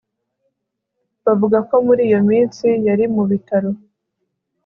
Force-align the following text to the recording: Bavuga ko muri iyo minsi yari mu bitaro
Bavuga 1.25 1.57
ko 1.69 1.75
muri 1.87 2.01
iyo 2.09 2.19
minsi 2.29 2.67
yari 2.87 3.05
mu 3.15 3.23
bitaro 3.29 3.69